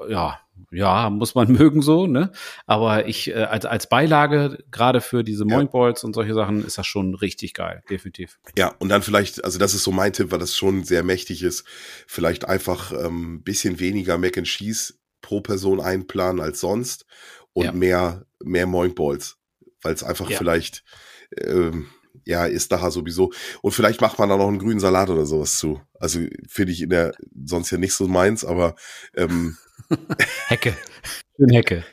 [0.08, 2.32] ja, ja, muss man mögen so, ne?
[2.66, 6.78] Aber ich, äh, als, als Beilage, gerade für diese Moink Balls und solche Sachen, ist
[6.78, 8.38] das schon richtig geil, definitiv.
[8.56, 11.42] Ja, und dann vielleicht, also das ist so mein Tipp, weil das schon sehr mächtig
[11.42, 11.64] ist,
[12.06, 17.06] vielleicht einfach ähm, bisschen weniger Mac and Cheese pro Person einplanen als sonst
[17.52, 17.72] und ja.
[17.72, 19.36] mehr, mehr Moink Balls.
[19.82, 20.36] Weil es einfach ja.
[20.36, 20.84] vielleicht,
[21.38, 21.86] ähm,
[22.24, 23.32] ja, ist daher sowieso.
[23.62, 25.80] Und vielleicht macht man da noch einen grünen Salat oder sowas zu.
[25.98, 27.12] Also finde ich in der
[27.44, 28.74] sonst ja nicht so meins, aber
[29.14, 29.56] ähm,
[30.48, 30.76] Hecke.
[31.36, 31.84] Schön Hecke.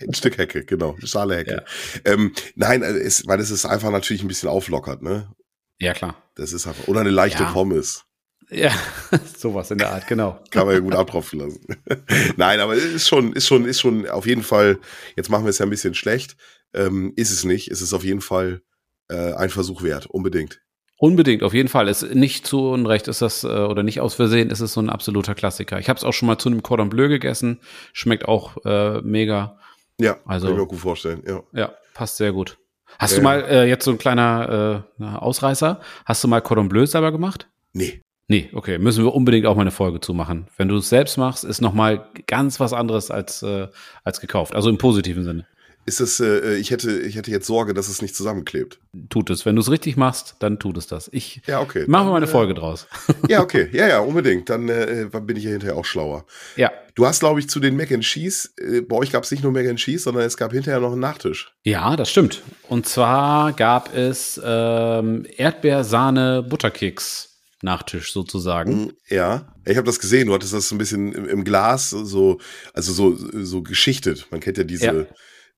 [0.00, 0.96] Ein Stück Hecke, genau.
[1.04, 1.64] Schale Hecke.
[2.04, 2.12] Ja.
[2.12, 5.32] Ähm, nein, es, weil es ist einfach natürlich ein bisschen auflockert, ne?
[5.78, 6.22] Ja, klar.
[6.34, 6.86] Das ist einfach.
[6.88, 7.50] Oder eine leichte ja.
[7.50, 8.04] Pommes.
[8.50, 8.72] Ja,
[9.38, 10.42] sowas in der Art, genau.
[10.50, 11.64] Kann man ja gut abtropfen lassen.
[12.36, 14.78] Nein, aber es ist schon, ist schon, ist schon auf jeden Fall,
[15.16, 16.36] jetzt machen wir es ja ein bisschen schlecht.
[16.74, 17.70] Ähm, ist es nicht.
[17.70, 18.62] Es ist auf jeden Fall
[19.10, 20.60] äh, ein Versuch wert, unbedingt.
[21.00, 21.88] Unbedingt, auf jeden Fall.
[21.88, 24.90] Ist nicht zu Unrecht ist das, äh, oder nicht aus Versehen, ist es so ein
[24.90, 25.78] absoluter Klassiker.
[25.78, 27.60] Ich habe es auch schon mal zu einem Cordon Bleu gegessen.
[27.94, 29.58] Schmeckt auch äh, mega.
[29.98, 31.22] Ja, also, kann ich mir gut vorstellen.
[31.26, 32.58] Ja, ja passt sehr gut.
[32.98, 35.80] Hast äh, du mal äh, jetzt so ein kleiner äh, Ausreißer?
[36.04, 37.48] Hast du mal Cordon Bleu selber gemacht?
[37.72, 38.02] Nee.
[38.28, 40.48] Nee, okay, müssen wir unbedingt auch mal eine Folge zu machen.
[40.56, 43.68] Wenn du es selbst machst, ist noch mal ganz was anderes als äh,
[44.04, 45.46] als gekauft, also im positiven Sinne
[45.86, 48.78] ist es, äh, ich hätte, ich hätte jetzt Sorge, dass es nicht zusammenklebt.
[49.08, 49.46] Tut es.
[49.46, 51.08] Wenn du es richtig machst, dann tut es das.
[51.12, 51.84] Ich ja, okay.
[51.86, 52.86] Machen wir mal eine äh, Folge draus.
[53.28, 53.68] Ja, okay.
[53.72, 54.50] Ja, ja, unbedingt.
[54.50, 56.26] Dann äh, bin ich ja hinterher auch schlauer.
[56.56, 56.70] Ja.
[56.94, 59.42] Du hast, glaube ich, zu den Mac and Cheese, äh, bei euch gab es nicht
[59.42, 61.52] nur Mac and Cheese, sondern es gab hinterher noch einen Nachtisch.
[61.64, 62.42] Ja, das stimmt.
[62.68, 67.28] Und zwar gab es ähm, Erdbeersahne-Butterkeks.
[67.62, 68.84] Nachtisch sozusagen.
[68.84, 70.28] Mm, ja, ich habe das gesehen.
[70.28, 72.38] Du hattest das so ein bisschen im, im, Glas so,
[72.72, 73.14] also so
[73.44, 74.28] so geschichtet.
[74.30, 75.06] Man kennt ja diese ja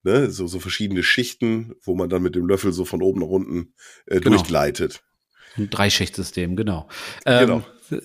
[0.02, 3.28] ne, so, so verschiedene Schichten, wo man dann mit dem Löffel so von oben nach
[3.28, 3.74] unten
[4.06, 4.36] äh, genau.
[4.36, 5.02] durchgleitet.
[5.56, 6.88] Ein Dreischichtsystem, genau.
[7.26, 7.62] Ähm, genau.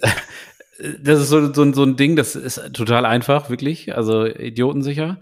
[1.01, 5.19] das ist so, so, so ein Ding, das ist total einfach, wirklich, also idiotensicher.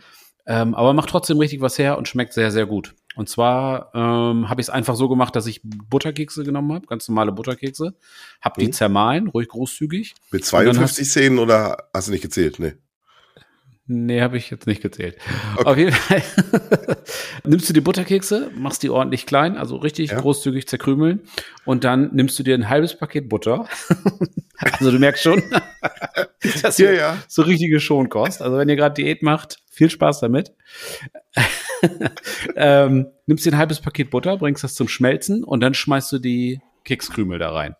[0.47, 2.93] Ähm, aber macht trotzdem richtig was her und schmeckt sehr, sehr gut.
[3.15, 7.07] Und zwar ähm, habe ich es einfach so gemacht, dass ich Butterkekse genommen habe, ganz
[7.07, 7.95] normale Butterkekse,
[8.41, 8.73] habe die mhm.
[8.73, 10.13] zermahlen, ruhig großzügig.
[10.31, 12.59] Mit 52 Szenen oder hast du nicht gezählt?
[12.59, 12.73] Nee.
[13.87, 15.17] Nee, habe ich jetzt nicht gezählt.
[15.57, 15.69] Okay.
[15.69, 16.23] Auf jeden Fall
[17.43, 20.19] nimmst du die Butterkekse, machst die ordentlich klein, also richtig ja.
[20.19, 21.21] großzügig zerkrümeln
[21.65, 23.67] und dann nimmst du dir ein halbes Paket Butter.
[24.57, 25.43] also du merkst schon,
[26.63, 27.17] dass ja, ja.
[27.27, 28.41] so richtige Schonkost.
[28.41, 30.53] Also wenn ihr gerade Diät macht, viel Spaß damit.
[32.55, 36.17] ähm, nimmst dir ein halbes Paket Butter, bringst das zum Schmelzen und dann schmeißt du
[36.17, 37.75] die Kekskrümel da rein.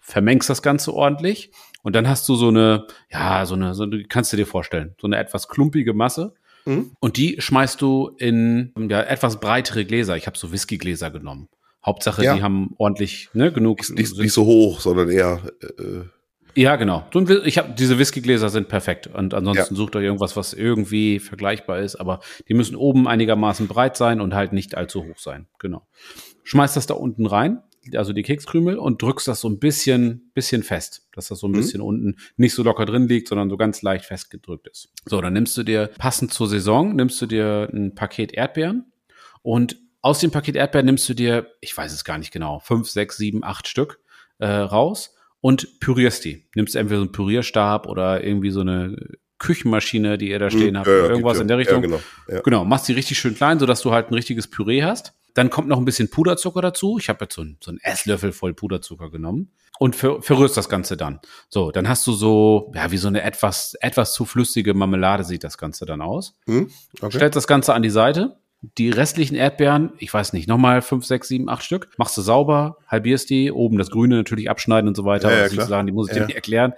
[0.00, 4.32] Vermengst das Ganze ordentlich und dann hast du so eine, ja, so eine, so, kannst
[4.32, 6.34] du dir vorstellen, so eine etwas klumpige Masse.
[6.64, 6.92] Mhm.
[7.00, 10.16] Und die schmeißt du in ja, etwas breitere Gläser.
[10.16, 11.48] Ich habe so Whiskygläser genommen.
[11.84, 12.36] Hauptsache, ja.
[12.36, 13.78] die haben ordentlich ne, genug.
[13.90, 15.42] Nicht, nicht so hoch, sondern eher.
[15.60, 16.04] Äh,
[16.54, 17.04] ja, genau.
[17.44, 19.08] Ich habe diese Whiskygläser sind perfekt.
[19.08, 19.76] Und ansonsten ja.
[19.76, 21.96] sucht euch irgendwas, was irgendwie vergleichbar ist.
[21.96, 25.48] Aber die müssen oben einigermaßen breit sein und halt nicht allzu hoch sein.
[25.58, 25.88] Genau.
[26.44, 27.62] Schmeißt das da unten rein
[27.94, 31.52] also die Kekskrümel und drückst das so ein bisschen, bisschen fest, dass das so ein
[31.52, 31.56] mhm.
[31.56, 34.88] bisschen unten nicht so locker drin liegt, sondern so ganz leicht festgedrückt ist.
[35.04, 38.92] So, dann nimmst du dir passend zur Saison, nimmst du dir ein Paket Erdbeeren
[39.42, 42.88] und aus dem Paket Erdbeeren nimmst du dir, ich weiß es gar nicht genau, fünf,
[42.88, 44.00] sechs, sieben, acht Stück
[44.38, 46.48] äh, raus und pürierst die.
[46.54, 48.96] Nimmst entweder so einen Pürierstab oder irgendwie so eine
[49.38, 50.78] Küchenmaschine, die ihr da stehen mhm.
[50.78, 51.82] habt, ja, irgendwas ja, in der Richtung.
[51.82, 52.42] Ja, genau.
[52.42, 55.68] genau, machst die richtig schön klein, sodass du halt ein richtiges Püree hast Dann kommt
[55.68, 56.98] noch ein bisschen Puderzucker dazu.
[56.98, 60.68] Ich habe jetzt so, ein, so einen Esslöffel voll Puderzucker genommen und ver verrührst das
[60.68, 61.20] Ganze dann.
[61.48, 65.44] So, dann hast du so, ja, wie so eine etwas, etwas zu flüssige Marmelade sieht
[65.44, 66.36] das Ganze dann aus.
[66.46, 67.16] Hm, okay.
[67.16, 68.36] Stellst das Ganze an die Seite.
[68.78, 72.76] Die restlichen Erdbeeren, ich weiß nicht, nochmal fünf, sechs, sieben, acht Stück, machst du sauber,
[72.86, 75.32] halbierst die, oben das Grüne natürlich abschneiden und so weiter.
[75.32, 75.66] Ja, ja.
[75.66, 76.20] Sagen, die muss ich ja.
[76.20, 76.74] dir nicht erklären.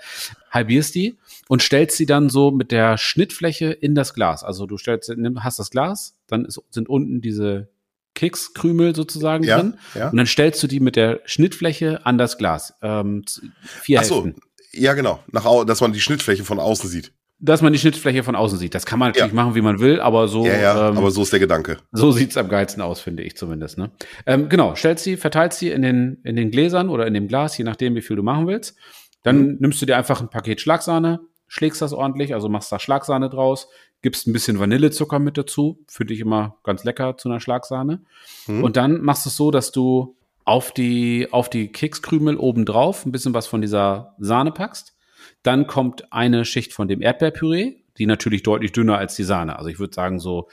[0.51, 4.45] Halbierst die und stellst sie dann so mit der Schnittfläche in das Glas.
[4.45, 7.69] Also du stellst, hast das Glas, dann ist, sind unten diese
[8.15, 9.75] Kekskrümel sozusagen ja, drin.
[9.95, 10.11] Ja.
[10.11, 12.75] Und dann stellst du die mit der Schnittfläche an das Glas.
[12.83, 13.25] Ähm,
[13.63, 14.33] vier Ach so,
[14.73, 17.13] ja genau, Nach, dass man die Schnittfläche von außen sieht.
[17.41, 18.75] Dass man die Schnittfläche von außen sieht.
[18.75, 19.35] Das kann man natürlich ja.
[19.35, 20.47] machen, wie man will, aber so.
[20.47, 21.79] Ja, ja, ähm, aber so ist der Gedanke.
[21.93, 23.77] So sieht's am geilsten aus, finde ich zumindest.
[23.77, 23.91] Ne?
[24.25, 27.59] Ähm, genau, stellst sie, verteilst sie in den, in den Gläsern oder in dem Glas,
[27.59, 28.77] je nachdem, wie viel du machen willst.
[29.25, 29.57] Dann mhm.
[29.59, 33.69] nimmst du dir einfach ein Paket Schlagsahne, schlägst das ordentlich, also machst da Schlagsahne draus,
[34.05, 38.03] gibst ein bisschen Vanillezucker mit dazu, finde ich immer ganz lecker zu einer Schlagsahne.
[38.47, 38.63] Mhm.
[38.63, 40.15] Und dann machst du es so, dass du
[40.45, 44.95] auf die, auf die Kekskrümel oben drauf ein bisschen was von dieser Sahne packst.
[45.43, 49.57] Dann kommt eine Schicht von dem Erdbeerpüree, die natürlich deutlich dünner als die Sahne.
[49.57, 50.49] Also ich würde sagen, so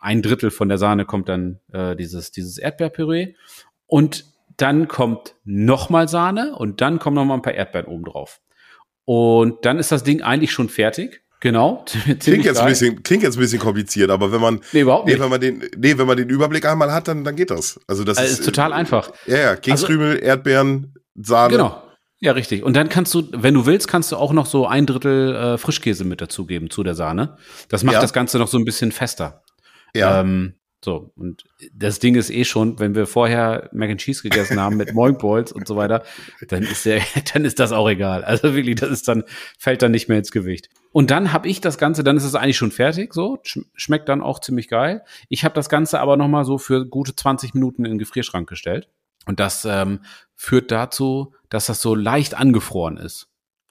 [0.00, 3.34] ein Drittel von der Sahne kommt dann äh, dieses, dieses Erdbeerpüree.
[3.86, 4.24] Und
[4.56, 8.40] dann kommt nochmal Sahne und dann kommen nochmal ein paar Erdbeeren oben drauf.
[9.04, 11.22] Und dann ist das Ding eigentlich schon fertig.
[11.40, 11.84] Genau.
[12.20, 15.16] Klingt jetzt, ein bisschen, klingt jetzt ein bisschen kompliziert, aber wenn man, nee, überhaupt nicht.
[15.16, 17.78] Nee, wenn man den, nee, wenn man den Überblick einmal hat, dann, dann geht das.
[17.86, 19.12] Also das also ist, ist total einfach.
[19.26, 21.52] Ja, ja, Kekskrümel, also, Erdbeeren, Sahne.
[21.52, 21.82] Genau.
[22.20, 22.64] Ja, richtig.
[22.64, 25.58] Und dann kannst du, wenn du willst, kannst du auch noch so ein Drittel äh,
[25.58, 27.36] Frischkäse mit dazugeben zu der Sahne.
[27.68, 28.00] Das macht ja.
[28.00, 29.44] das Ganze noch so ein bisschen fester.
[29.94, 30.20] Ja.
[30.20, 34.60] Ähm, so, und das Ding ist eh schon, wenn wir vorher Mac and Cheese gegessen
[34.60, 36.04] haben mit Moink Balls und so weiter,
[36.46, 37.02] dann ist der,
[37.34, 38.24] dann ist das auch egal.
[38.24, 39.24] Also wirklich, das ist dann,
[39.58, 40.68] fällt dann nicht mehr ins Gewicht.
[40.92, 43.40] Und dann habe ich das Ganze, dann ist es eigentlich schon fertig, so,
[43.74, 45.02] schmeckt dann auch ziemlich geil.
[45.28, 48.88] Ich habe das Ganze aber nochmal so für gute 20 Minuten in den Gefrierschrank gestellt.
[49.26, 50.00] Und das ähm,
[50.36, 53.28] führt dazu, dass das so leicht angefroren ist.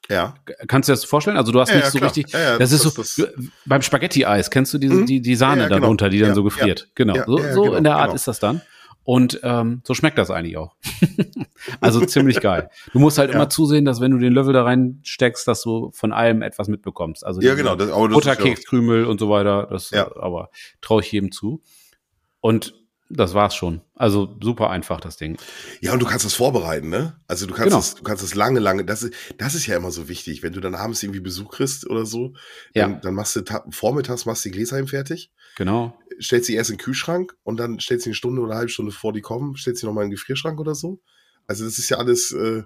[0.09, 0.35] Ja.
[0.67, 1.37] Kannst du dir das vorstellen?
[1.37, 2.15] Also du hast ja, nicht ja, so klar.
[2.15, 2.33] richtig.
[2.33, 3.33] Ja, das, das, ist so das
[3.65, 5.05] beim Spaghetti-Eis kennst du diese, mhm.
[5.05, 5.79] die, die Sahne genau.
[5.79, 6.89] darunter, die dann so gefriert.
[6.95, 7.15] Genau.
[7.25, 8.15] so, so genau, in der Art genau.
[8.15, 8.61] ist das dann.
[9.03, 10.75] Und ähm, so schmeckt das eigentlich auch.
[11.79, 12.69] also ziemlich geil.
[12.91, 16.11] Du musst halt immer zusehen, dass wenn du den Löffel da reinsteckst, dass du von
[16.11, 17.25] allem etwas mitbekommst.
[17.25, 17.75] Also ja, genau.
[17.75, 19.67] Das, Butterkekskrümel und so weiter.
[19.71, 20.49] Das aber
[20.81, 21.61] traue ich jedem zu.
[22.41, 22.73] Und
[23.09, 23.81] das war's schon.
[23.95, 25.37] Also super einfach das Ding.
[25.79, 27.19] Ja, und du kannst das vorbereiten, ne?
[27.27, 27.77] Also du kannst genau.
[27.77, 28.83] das, du kannst das lange, lange.
[28.83, 31.89] Das ist, das ist ja immer so wichtig, wenn du dann abends irgendwie Besuch kriegst
[31.89, 32.33] oder so.
[32.73, 32.99] Dann, ja.
[32.99, 35.31] dann machst du vormittags machst du die Gläser eben fertig.
[35.55, 35.97] Genau.
[36.21, 38.71] Stellst sie erst in den Kühlschrank und dann stellst sie eine Stunde oder eine halbe
[38.71, 40.99] Stunde vor die kommen, stellst sie nochmal in den Gefrierschrank oder so.
[41.47, 42.63] Also das ist ja alles äh,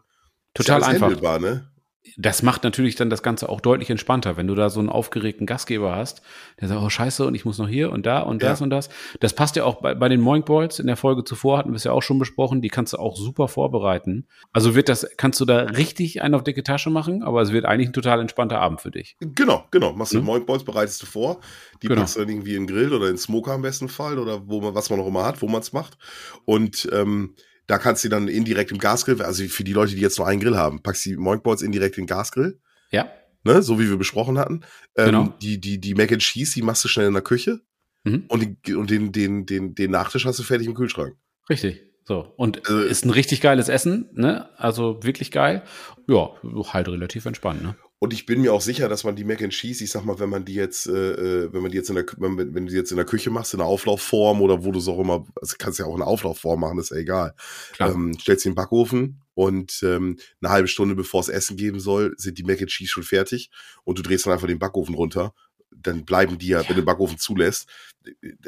[0.53, 1.39] total alles einfach.
[1.39, 1.70] Ne?
[2.17, 5.45] Das macht natürlich dann das Ganze auch deutlich entspannter, wenn du da so einen aufgeregten
[5.45, 6.21] Gastgeber hast,
[6.59, 8.63] der sagt, oh scheiße, und ich muss noch hier und da und das ja.
[8.63, 8.89] und das.
[9.19, 11.75] Das passt ja auch bei, bei den Moink Balls in der Folge zuvor, hatten wir
[11.75, 14.27] es ja auch schon besprochen, die kannst du auch super vorbereiten.
[14.51, 17.65] Also wird das, kannst du da richtig einen auf dicke Tasche machen, aber es wird
[17.65, 19.15] eigentlich ein total entspannter Abend für dich.
[19.19, 19.93] Genau, genau.
[19.93, 20.25] Machst du hm?
[20.25, 21.39] Moink Balls, bereitest du vor,
[21.83, 22.01] die genau.
[22.01, 24.47] packst du dann irgendwie in den Grill oder in den Smoker im besten Fall oder
[24.47, 25.97] wo man, was man auch immer hat, wo man es macht.
[26.45, 27.35] Und ähm,
[27.71, 30.41] da kannst du dann indirekt im Gasgrill, also für die Leute, die jetzt nur einen
[30.41, 32.59] Grill haben, packst du die Moinkballs indirekt in den Gasgrill.
[32.91, 33.09] Ja.
[33.45, 34.65] Ne, so wie wir besprochen hatten.
[34.97, 35.33] Ähm, genau.
[35.41, 37.61] Die, die, die Mac and Cheese, die machst du schnell in der Küche.
[38.03, 38.25] Mhm.
[38.27, 41.15] Und, die, und den, den, den, den Nachtisch hast du fertig im Kühlschrank.
[41.49, 41.81] Richtig.
[42.03, 42.33] So.
[42.35, 44.49] Und äh, ist ein richtig geiles Essen, ne?
[44.59, 45.63] Also wirklich geil.
[46.09, 46.31] Ja,
[46.73, 47.77] halt relativ entspannt, ne?
[48.03, 50.17] Und ich bin mir auch sicher, dass man die Mac and Cheese, ich sag mal,
[50.17, 52.71] wenn man die jetzt, äh, äh wenn man die jetzt in der, wenn, wenn du
[52.71, 55.27] die jetzt in der Küche machst, in der Auflaufform oder wo du es auch immer,
[55.39, 57.35] also kannst ja auch eine Auflaufform machen, ist ja egal.
[57.79, 62.39] Ähm, stellst den Backofen und ähm, eine halbe Stunde bevor es Essen geben soll, sind
[62.39, 63.51] die Mac and Cheese schon fertig
[63.83, 65.35] und du drehst dann einfach den Backofen runter.
[65.69, 66.67] Dann bleiben die ja, ja.
[66.67, 67.69] wenn du den Backofen zulässt.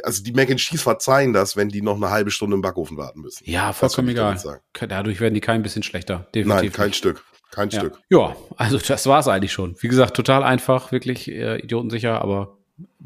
[0.02, 2.98] Also die Mac and Cheese verzeihen das, wenn die noch eine halbe Stunde im Backofen
[2.98, 3.44] warten müssen.
[3.48, 4.36] Ja, vollkommen egal.
[4.74, 6.28] Dadurch werden die kein bisschen schlechter.
[6.34, 6.64] Definitiv.
[6.64, 7.24] Nein, kein Stück.
[7.54, 7.80] Kein ja.
[7.80, 8.00] Stück.
[8.10, 9.76] Ja, also das war es eigentlich schon.
[9.80, 12.58] Wie gesagt, total einfach, wirklich äh, idiotensicher, aber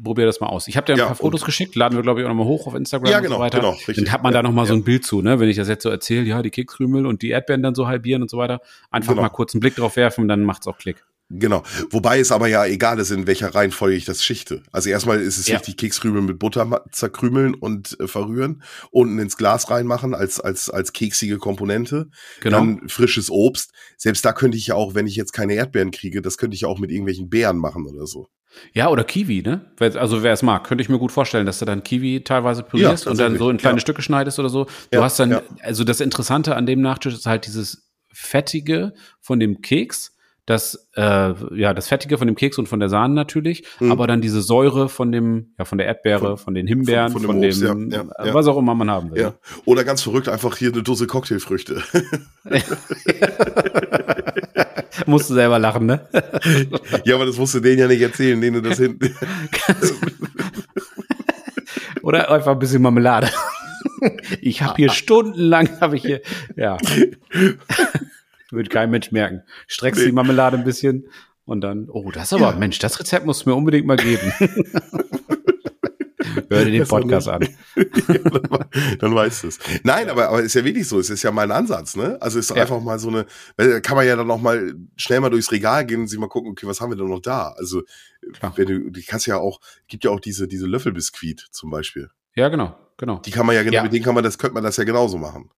[0.02, 0.68] probier das mal aus.
[0.68, 2.66] Ich habe dir ein ja, paar Fotos geschickt, laden wir, glaube ich, auch nochmal hoch
[2.66, 3.58] auf Instagram ja, genau, und so weiter.
[3.58, 3.96] Genau, richtig.
[3.96, 4.70] Dann hat man da nochmal ja.
[4.70, 5.38] so ein Bild zu, ne?
[5.38, 8.22] Wenn ich das jetzt so erzähle, ja, die Kekskrümel und die Erdbeeren dann so halbieren
[8.22, 8.60] und so weiter.
[8.90, 9.22] Einfach genau.
[9.22, 11.04] mal kurz einen Blick drauf werfen, dann macht's auch Klick.
[11.30, 11.62] Genau.
[11.90, 14.62] Wobei es aber ja egal ist, in welcher Reihenfolge ich das schichte.
[14.72, 15.56] Also erstmal ist es ja.
[15.56, 20.94] wichtig, Kekskrümel mit Butter zerkrümeln und äh, verrühren, unten ins Glas reinmachen als, als, als
[20.94, 22.08] keksige Komponente.
[22.40, 22.58] Genau.
[22.58, 23.72] Dann frisches Obst.
[23.98, 26.62] Selbst da könnte ich ja auch, wenn ich jetzt keine Erdbeeren kriege, das könnte ich
[26.62, 28.28] ja auch mit irgendwelchen Beeren machen oder so.
[28.72, 29.70] Ja, oder Kiwi, ne?
[29.78, 33.04] Also wer es mag, könnte ich mir gut vorstellen, dass du dann Kiwi teilweise pürierst
[33.04, 33.80] ja, und dann so in kleine ja.
[33.80, 34.66] Stücke schneidest oder so.
[34.90, 39.60] Du hast dann, also das Interessante an dem Nachtisch ist halt dieses Fettige von dem
[39.60, 40.16] Keks
[40.48, 43.92] das, äh, ja, das Fettige von dem Keks und von der Sahne natürlich, mhm.
[43.92, 47.22] aber dann diese Säure von dem, ja, von der Erdbeere, von, von den Himbeeren, von,
[47.22, 49.20] von dem, Obst, dem ja, ja, was auch immer man haben will.
[49.20, 49.34] Ja.
[49.66, 51.82] Oder ganz verrückt, einfach hier eine Dose Cocktailfrüchte.
[55.06, 56.08] musst du selber lachen, ne?
[57.04, 59.14] ja, aber das musst du denen ja nicht erzählen, denen du das hinten.
[62.02, 63.28] Oder einfach ein bisschen Marmelade.
[64.40, 66.22] Ich habe hier stundenlang, habe ich hier,
[66.56, 66.78] ja.
[68.50, 69.42] Würde kein Mensch merken.
[69.66, 70.06] Streckst nee.
[70.06, 71.08] die Marmelade ein bisschen
[71.44, 72.56] und dann, oh, das aber, ja.
[72.56, 74.32] Mensch, das Rezept musst du mir unbedingt mal geben.
[76.50, 77.42] Hör dir den Podcast an.
[77.76, 77.84] ja,
[78.18, 78.64] dann,
[78.98, 79.58] dann weißt du es.
[79.82, 80.12] Nein, ja.
[80.12, 80.98] aber, aber ist ja wirklich so.
[80.98, 82.16] Es ist ja mal ein Ansatz, ne?
[82.20, 82.56] Also ist ja.
[82.56, 85.86] einfach mal so eine, da kann man ja dann auch mal schnell mal durchs Regal
[85.86, 87.54] gehen und sich mal gucken, okay, was haben wir denn noch da?
[87.56, 87.82] Also,
[88.56, 92.10] wenn du, du kannst ja auch, gibt ja auch diese, diese Löffelbiskuit zum Beispiel.
[92.34, 93.18] Ja, genau, genau.
[93.18, 95.18] Die kann man ja genau, mit denen kann man das, könnte man das ja genauso
[95.18, 95.50] machen.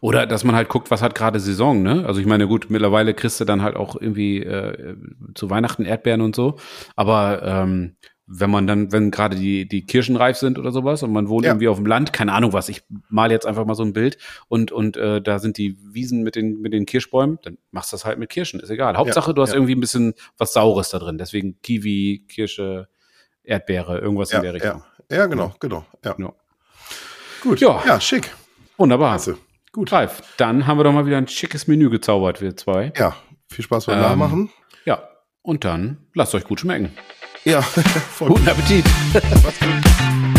[0.00, 2.04] Oder dass man halt guckt, was hat gerade Saison, ne?
[2.06, 4.96] Also ich meine, gut, mittlerweile kriegst du dann halt auch irgendwie äh,
[5.34, 6.56] zu Weihnachten Erdbeeren und so.
[6.96, 7.96] Aber ähm,
[8.30, 11.46] wenn man dann, wenn gerade die, die Kirschen reif sind oder sowas und man wohnt
[11.46, 11.52] ja.
[11.52, 14.18] irgendwie auf dem Land, keine Ahnung was, ich mal jetzt einfach mal so ein Bild
[14.48, 17.94] und, und äh, da sind die Wiesen mit den, mit den Kirschbäumen, dann machst du
[17.94, 18.96] das halt mit Kirschen, ist egal.
[18.98, 19.56] Hauptsache, ja, du hast ja.
[19.56, 21.16] irgendwie ein bisschen was Saures da drin.
[21.16, 22.88] Deswegen Kiwi, Kirsche,
[23.42, 24.84] Erdbeere, irgendwas in der Richtung.
[25.10, 25.86] Ja, genau, genau.
[26.04, 26.14] Ja.
[27.42, 27.82] Gut, ja.
[27.86, 28.30] ja, schick.
[28.76, 29.12] Wunderbar.
[29.12, 29.38] Klasse.
[29.72, 29.92] Gut.
[29.92, 32.92] Ralf, dann haben wir doch mal wieder ein schickes Menü gezaubert, wir zwei.
[32.96, 33.16] Ja,
[33.48, 34.50] viel Spaß beim ähm, Nachmachen.
[34.84, 35.08] Ja,
[35.42, 36.90] und dann lasst euch gut schmecken.
[37.44, 38.84] Ja, voll Guten Appetit.